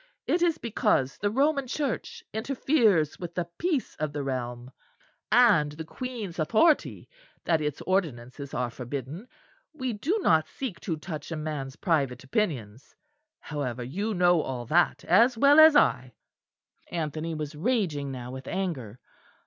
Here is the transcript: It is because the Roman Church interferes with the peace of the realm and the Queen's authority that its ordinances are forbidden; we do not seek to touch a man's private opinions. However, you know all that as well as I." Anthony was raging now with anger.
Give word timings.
It 0.25 0.41
is 0.41 0.57
because 0.57 1.19
the 1.19 1.29
Roman 1.29 1.67
Church 1.67 2.23
interferes 2.33 3.19
with 3.19 3.35
the 3.35 3.45
peace 3.59 3.93
of 3.97 4.13
the 4.13 4.23
realm 4.23 4.71
and 5.31 5.73
the 5.73 5.83
Queen's 5.85 6.39
authority 6.39 7.07
that 7.45 7.61
its 7.61 7.81
ordinances 7.81 8.51
are 8.55 8.71
forbidden; 8.71 9.27
we 9.73 9.93
do 9.93 10.17
not 10.23 10.47
seek 10.47 10.79
to 10.79 10.97
touch 10.97 11.31
a 11.31 11.35
man's 11.35 11.75
private 11.75 12.23
opinions. 12.23 12.95
However, 13.41 13.83
you 13.83 14.15
know 14.15 14.41
all 14.41 14.65
that 14.65 15.03
as 15.05 15.37
well 15.37 15.59
as 15.59 15.75
I." 15.75 16.15
Anthony 16.89 17.35
was 17.35 17.53
raging 17.53 18.11
now 18.11 18.31
with 18.31 18.47
anger. 18.47 18.97